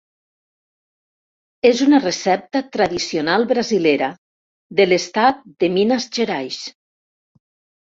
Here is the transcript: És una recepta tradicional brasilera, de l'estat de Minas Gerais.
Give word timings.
És 1.71 1.83
una 1.87 1.99
recepta 2.07 2.63
tradicional 2.77 3.47
brasilera, 3.55 4.11
de 4.83 4.91
l'estat 4.93 5.49
de 5.63 5.75
Minas 5.81 6.13
Gerais. 6.21 6.63